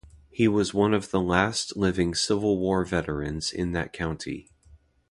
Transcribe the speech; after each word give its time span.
He 0.31 0.47
was 0.47 0.73
one 0.73 0.95
of 0.95 1.11
the 1.11 1.21
last 1.21 1.77
living 1.77 2.15
Civil 2.15 2.57
War 2.57 2.83
veterans 2.83 3.51
in 3.53 3.71
that 3.73 3.93
county. 3.93 4.49